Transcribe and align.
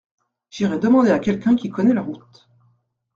J’irai 0.49 0.79
demander 0.79 1.11
à 1.11 1.19
quelqu’un 1.19 1.55
qui 1.55 1.69
connait 1.69 1.93
la 1.93 2.01
route. 2.01 2.49